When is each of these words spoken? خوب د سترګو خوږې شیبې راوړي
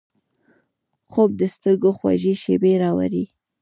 خوب 1.09 1.29
د 1.39 1.41
سترګو 1.55 1.89
خوږې 1.97 2.33
شیبې 2.41 2.73
راوړي 2.83 3.25